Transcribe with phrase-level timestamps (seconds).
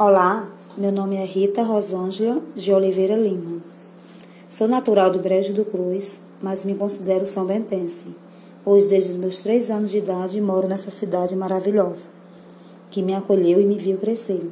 [0.00, 3.60] Olá, meu nome é Rita Rosângela de Oliveira Lima.
[4.48, 8.14] Sou natural do Brejo do Cruz, mas me considero são bentense,
[8.62, 12.04] pois desde os meus três anos de idade moro nessa cidade maravilhosa,
[12.92, 14.48] que me acolheu e me viu crescer.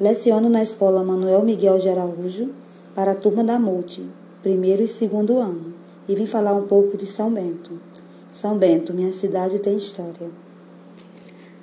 [0.00, 2.48] Leciono na escola Manuel Miguel de Araújo
[2.94, 4.08] para a turma da Multi,
[4.42, 5.74] primeiro e segundo ano,
[6.08, 7.78] e vim falar um pouco de São Bento.
[8.32, 10.47] São Bento, minha cidade tem história.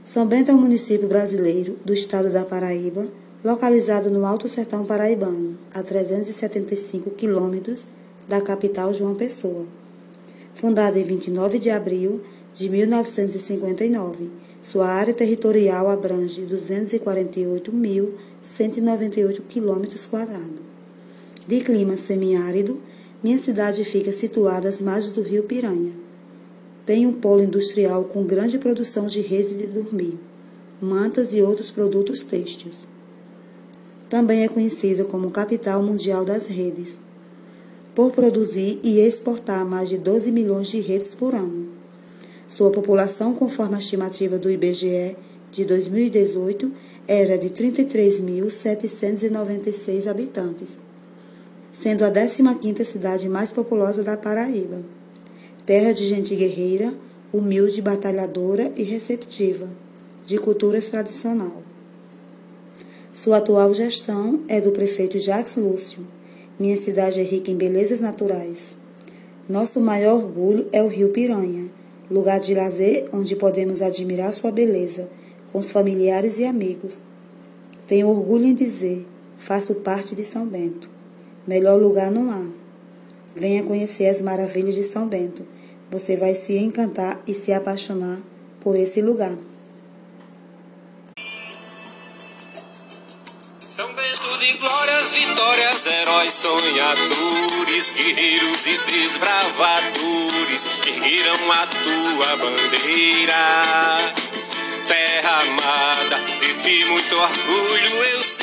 [0.05, 3.07] São Bento é um município brasileiro do estado da Paraíba,
[3.43, 7.87] localizado no Alto Sertão Paraibano, a 375 quilômetros
[8.27, 9.65] da capital João Pessoa.
[10.53, 12.21] Fundada em 29 de abril
[12.53, 14.29] de 1959,
[14.61, 20.61] sua área territorial abrange 248.198 quilômetros quadrados.
[21.47, 22.79] De clima semiárido,
[23.23, 26.04] minha cidade fica situada às margens do rio Piranha
[26.85, 30.19] tem um polo industrial com grande produção de redes de dormir,
[30.79, 32.75] mantas e outros produtos têxteis.
[34.07, 36.99] Também é conhecida como capital mundial das redes,
[37.95, 41.69] por produzir e exportar mais de 12 milhões de redes por ano.
[42.47, 45.15] Sua população, conforme a estimativa do IBGE
[45.51, 46.71] de 2018,
[47.07, 50.83] era de 33.796 habitantes,
[51.73, 54.83] sendo a 15ª cidade mais populosa da Paraíba
[55.65, 56.93] terra de gente guerreira,
[57.33, 59.67] humilde, batalhadora e receptiva,
[60.25, 61.63] de culturas tradicional.
[63.13, 66.05] Sua atual gestão é do prefeito Jacques Lúcio.
[66.59, 68.75] Minha cidade é rica em belezas naturais.
[69.49, 71.69] Nosso maior orgulho é o Rio Piranha,
[72.11, 75.09] lugar de lazer onde podemos admirar sua beleza
[75.51, 77.01] com os familiares e amigos.
[77.87, 79.05] Tenho orgulho em dizer,
[79.37, 80.89] faço parte de São Bento.
[81.47, 82.64] Melhor lugar não há.
[83.35, 85.45] Venha conhecer as maravilhas de São Bento.
[85.91, 88.17] Você vai se encantar e se apaixonar
[88.61, 89.35] por esse lugar.
[93.59, 103.35] São Bento de glórias, vitórias, heróis sonhadores, guerreiros e desbravadores, ergueram a tua bandeira.
[104.87, 106.19] Terra amada,
[106.63, 108.34] de muito orgulho eu sinto,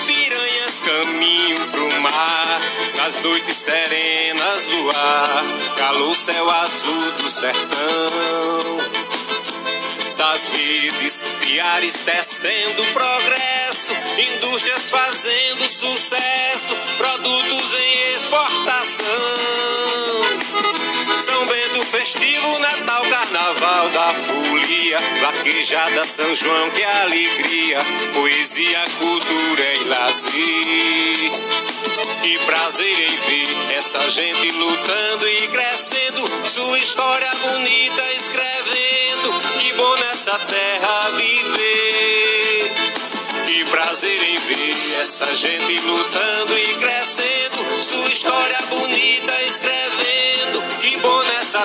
[0.00, 2.60] piranhas, caminho pro mar.
[2.96, 5.44] Nas noites serenas do ar,
[6.16, 8.78] céu azul do sertão.
[10.16, 19.06] Das redes, piares tecendo progresso, indústrias fazendo sucesso, produtos em exportação.
[21.20, 27.78] São Bento festivo, Natal, Carnaval da folia, vaquejada São João, que alegria,
[28.12, 31.32] poesia, cultura e lazer.
[32.22, 39.40] Que prazer em ver essa gente lutando e crescendo, sua história bonita escrevendo.
[39.58, 42.72] Que bom nessa terra viver.
[43.46, 46.95] Que prazer em ver essa gente lutando e crescendo,